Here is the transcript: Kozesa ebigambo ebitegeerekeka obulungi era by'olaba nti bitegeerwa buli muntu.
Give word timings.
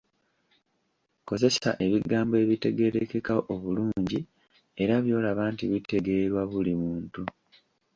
Kozesa 1.27 1.69
ebigambo 1.85 2.35
ebitegeerekeka 2.43 3.35
obulungi 3.53 4.19
era 4.81 4.95
by'olaba 5.03 5.43
nti 5.53 5.63
bitegeerwa 5.71 6.41
buli 6.51 6.73
muntu. 6.83 7.21